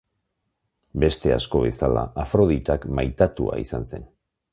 Beste 1.03 1.33
asko 1.35 1.61
bezala, 1.65 2.05
Afroditak 2.23 2.89
maitatua 3.01 3.59
izan 3.65 3.87
zen. 3.93 4.09